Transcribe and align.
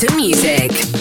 to 0.00 0.16
music. 0.16 0.99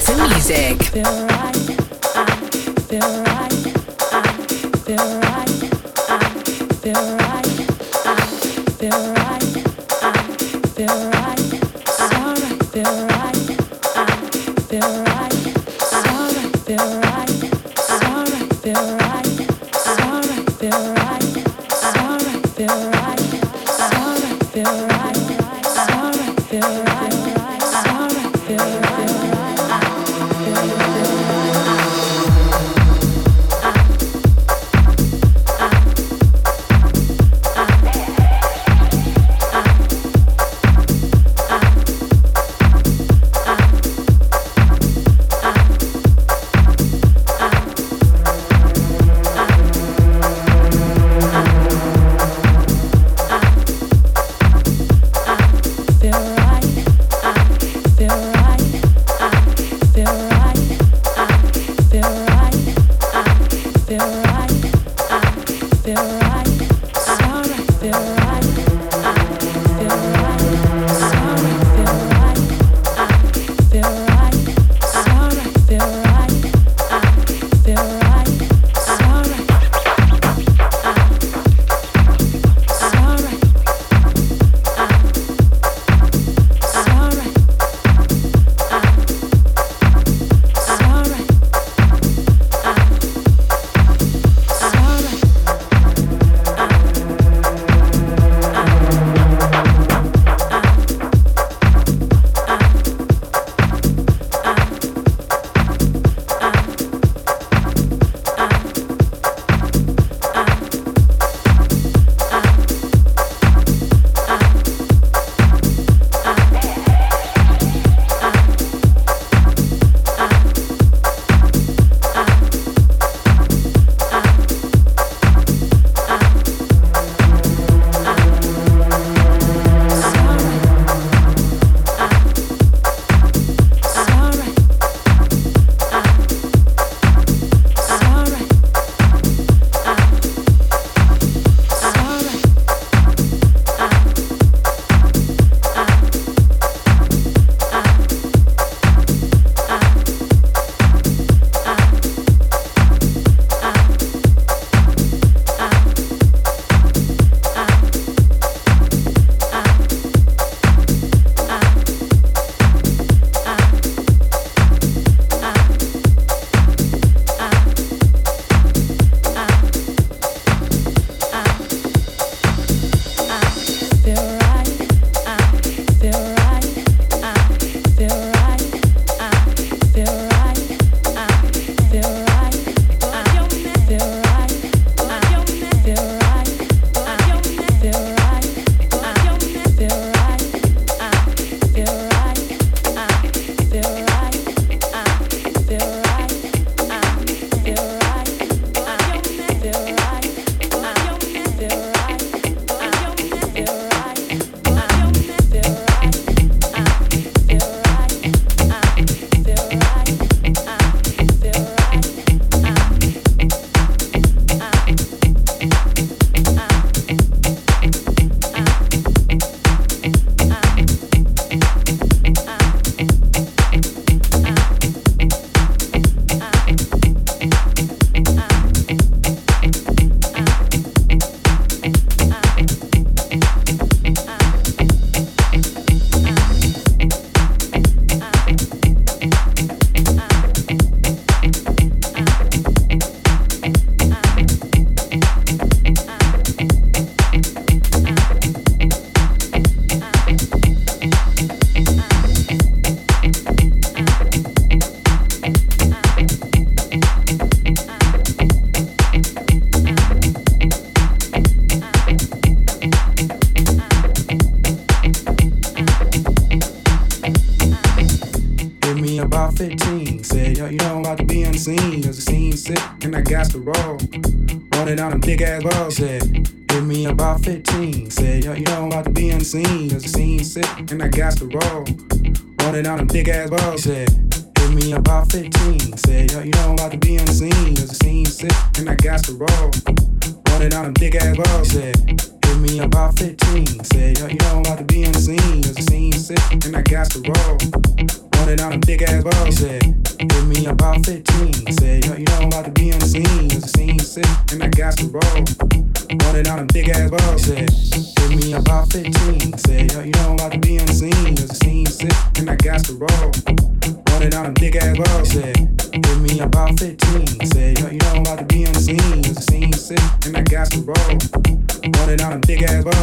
to 0.00 0.16
music. 0.16 1.39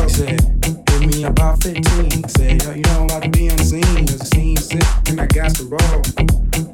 said, 0.09 0.39
give 0.85 1.05
me 1.05 1.23
about 1.23 1.61
15. 1.63 2.29
Said, 2.29 2.63
yo, 2.63 2.71
you 2.73 2.81
know 2.83 3.05
about 3.05 3.23
to 3.23 3.29
be 3.29 3.47
unseen, 3.47 3.81
cause 3.81 4.21
it 4.21 4.25
seems 4.27 4.65
sick, 4.69 4.83
and 5.07 5.21
I 5.21 5.27
got 5.27 5.55
to 5.55 5.63
roll. 5.65 6.01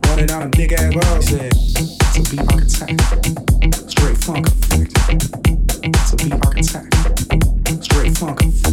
Running 0.08 0.32
a 0.32 0.48
big 0.50 0.74
ass 0.74 0.94
road, 0.96 1.24
said, 1.24 1.52
to 2.14 2.22
be 2.30 2.38
architect, 2.40 3.02
straight 3.90 4.18
funk 4.18 4.48
effect. 4.48 4.94
To 6.10 6.16
be 6.18 6.32
architect, 6.32 7.84
straight 7.84 8.18
funk 8.18 8.42
effect. 8.44 8.73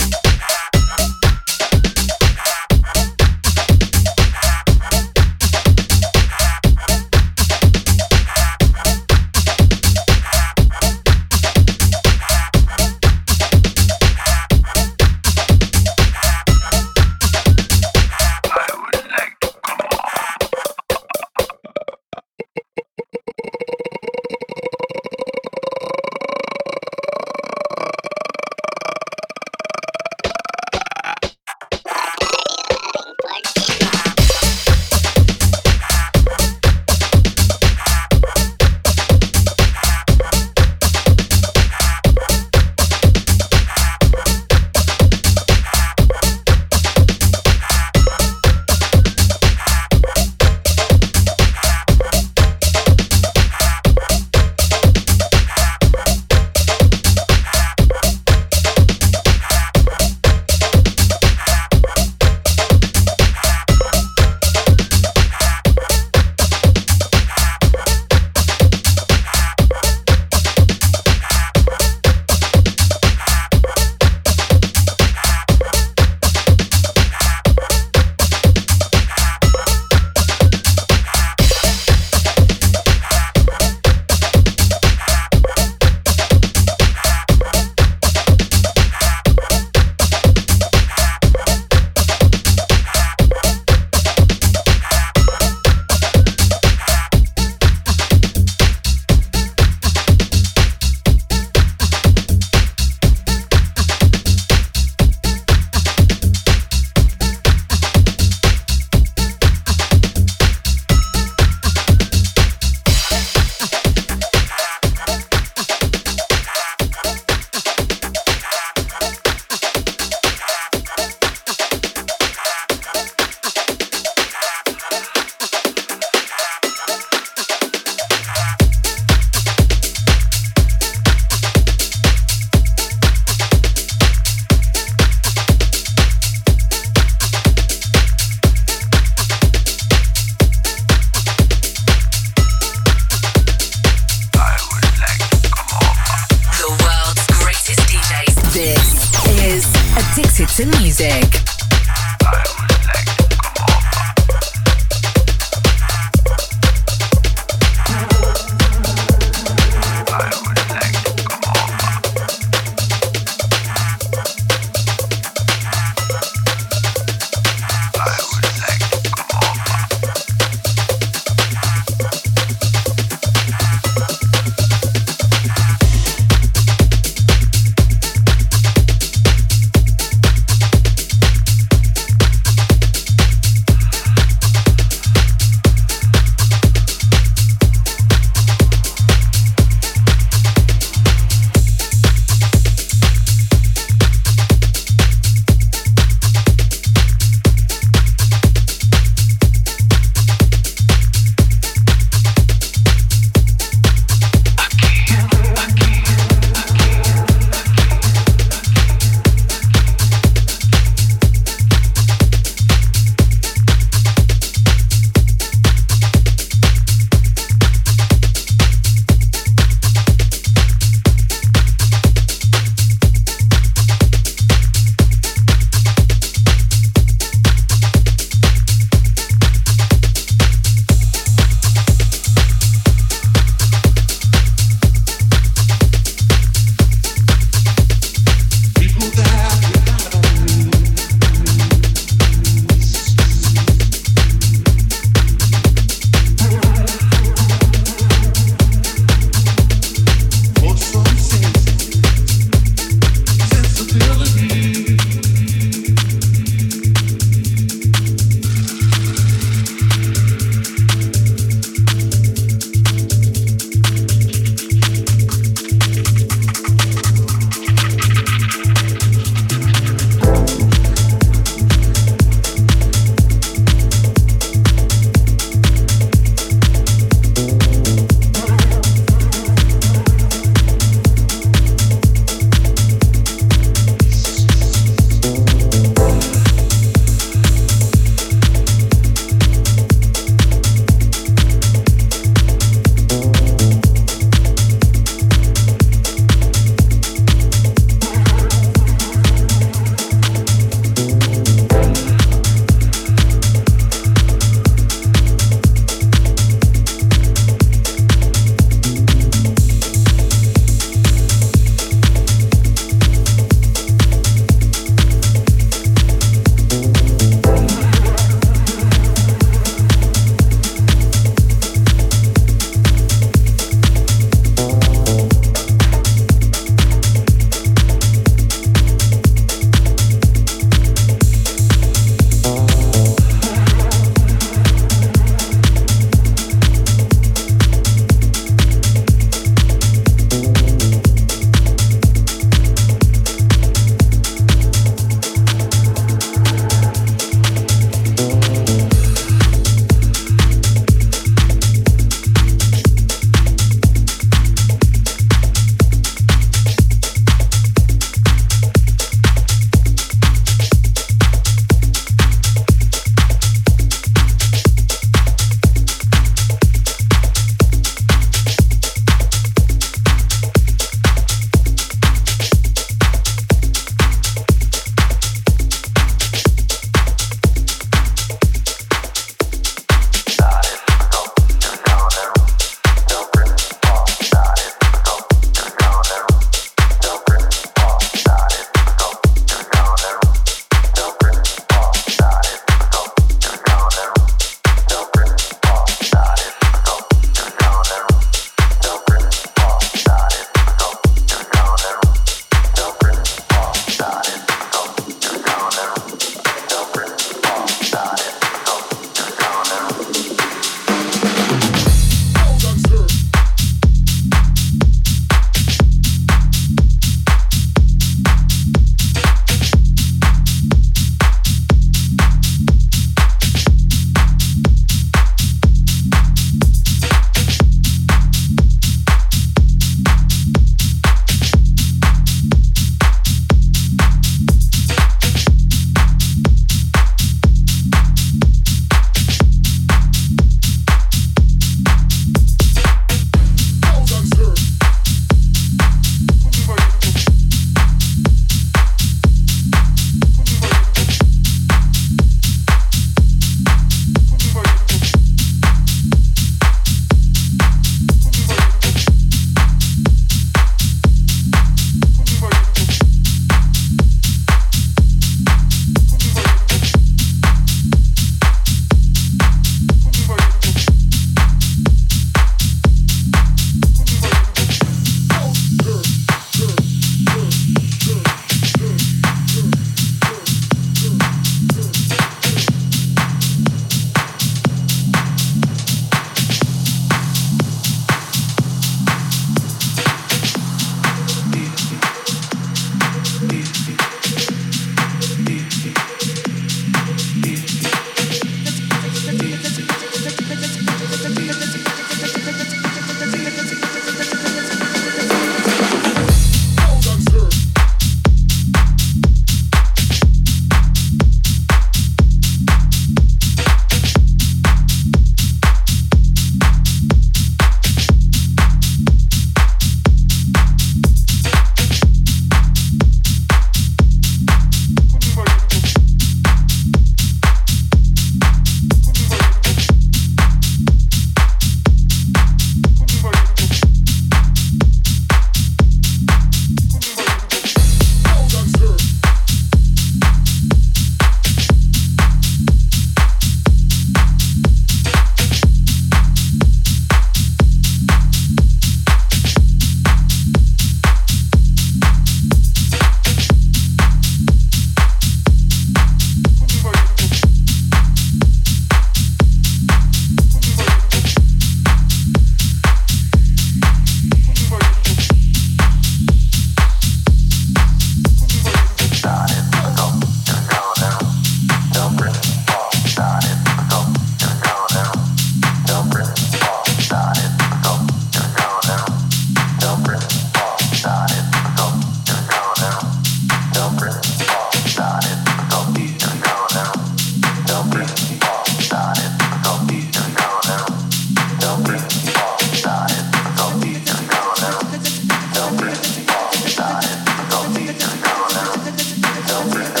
Não. 599.51 600.00